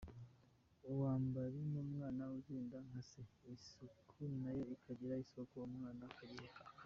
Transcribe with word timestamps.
Umwambari 0.87 1.57
w’umwana 1.75 2.21
agenda 2.37 2.75
nka 2.87 3.01
se, 3.09 3.21
isuku 3.53 4.21
nayo 4.41 4.63
ikagira 4.75 5.15
isoko 5.23 5.55
umwanda 5.69 6.03
ukagira 6.11 6.45
akazu. 6.51 6.73